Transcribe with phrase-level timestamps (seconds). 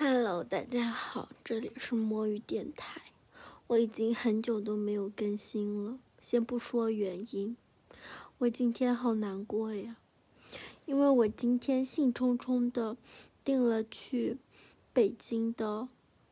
[0.00, 3.02] Hello，大家好，这里是摸鱼电台。
[3.66, 7.56] 我已经很久都没有更新了，先不说原因，
[8.38, 9.96] 我今天好难过呀，
[10.86, 12.96] 因为我今天兴冲冲的
[13.42, 14.38] 订了去
[14.92, 15.88] 北京的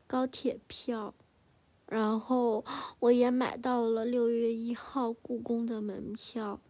[0.07, 1.13] 高铁票，
[1.87, 2.63] 然后
[2.99, 6.61] 我也买到了六月一号故宫的门票。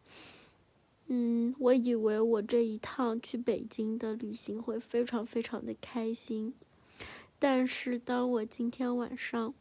[1.06, 6.56] 嗯，我以为我这一趟去北京的旅行会非常非常的开心。
[7.40, 9.54] 但是，当我今天晚上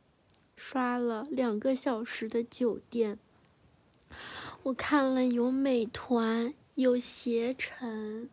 [0.56, 3.18] 刷了两个小时的酒店，
[4.62, 8.30] 我看了有美团、有携程，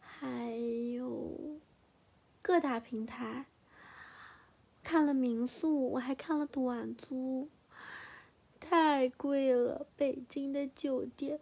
[0.00, 0.50] 还
[0.94, 1.60] 有
[2.42, 3.46] 各大平台，
[4.82, 7.48] 看了民宿，我还看了短租，
[8.58, 9.86] 太贵了！
[9.96, 11.38] 北京的酒店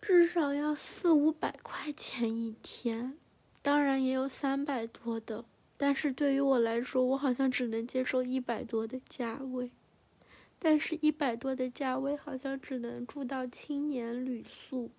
[0.00, 3.18] 至少要四五百块钱一天，
[3.60, 5.44] 当然也有三百多的。
[5.78, 9.70] 但是对于我来说，我好像只能接受一百多的价位，
[10.58, 14.90] 但是一百多的价位好像只能住到青年旅宿。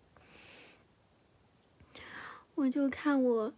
[2.54, 3.54] 我就看我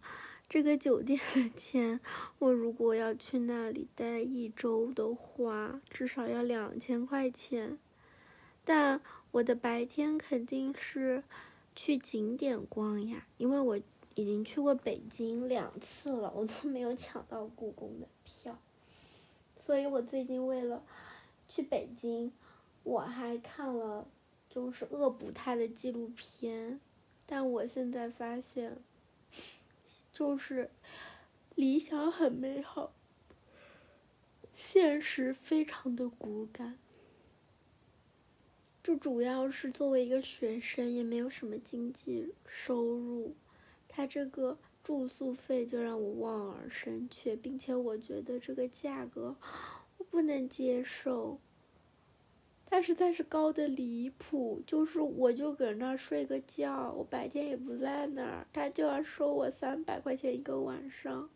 [0.48, 2.00] 这个酒店的钱，
[2.38, 7.78] 我如果要去那里待一周的话，至少要两千块钱。
[8.64, 9.00] 但
[9.32, 11.22] 我的白天肯定是
[11.76, 13.78] 去景点逛呀，因为我。
[14.20, 18.58] 已经去过北京两次了，我都没有抢到故宫的票，
[19.58, 20.82] 所以我最近为了
[21.48, 22.30] 去北京，
[22.82, 24.06] 我还看了
[24.50, 26.78] 就是恶补他的纪录片，
[27.24, 28.76] 但我现在发现，
[30.12, 30.70] 就是
[31.54, 32.92] 理想很美好，
[34.54, 36.78] 现实非常的骨感，
[38.82, 43.34] 就主要是作为一个学生，也没有什么经济收入。
[43.92, 49.34] 他这个住宿费就让我望而生却，并且我觉得这个价格
[49.98, 51.38] 我不能接受。
[52.64, 61.28] 他实在是高的离谱，就是我就搁那儿睡个觉，我白天也不在那儿，他就要收我三百块钱一个晚上，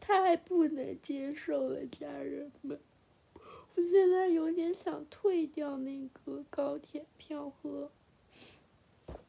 [0.00, 2.80] 太不能接受了，家人们。
[3.76, 7.90] 我现在有点想退掉那个高铁票和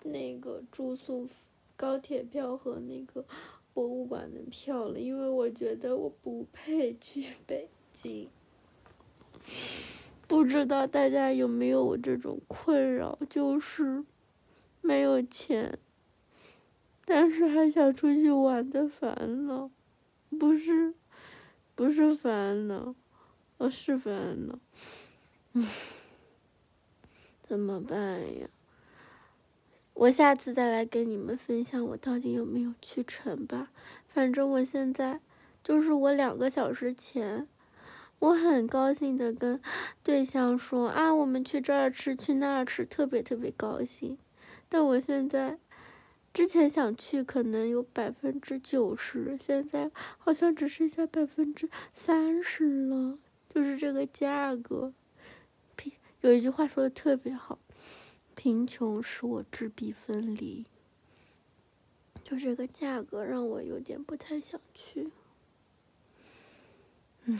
[0.01, 1.29] 那个住宿。
[1.75, 3.25] 高铁票和那个
[3.73, 8.29] 博物馆的票了，因为我觉得我不配去北京。
[10.27, 14.03] 不知道大家有没有我这种困扰，就是
[14.81, 15.77] 没有钱，
[17.05, 19.69] 但是还想出去玩的烦恼，
[20.39, 20.93] 不是，
[21.75, 22.95] 不是烦恼，
[23.57, 24.57] 哦是烦恼，
[27.41, 28.47] 怎么办呀？
[29.93, 33.71] 我下次再来跟你们分享我到底有没有去成吧。
[34.07, 35.19] 反正我现在
[35.63, 37.47] 就是我两个小时前，
[38.19, 39.61] 我很高兴的跟
[40.03, 44.17] 对象说啊，我们去这儿吃，去那儿吃，特别特别高兴。
[44.67, 45.59] 但我现在
[46.33, 54.91] 之前想去可能有百分之九十，现在好像只剩下百分之三十了，就是这个价格。
[56.21, 57.59] 有一句话说的特别好。
[58.35, 60.65] 贫穷使我质壁分离，
[62.23, 65.11] 就这个价格让我有点不太想去。
[67.25, 67.39] 嗯。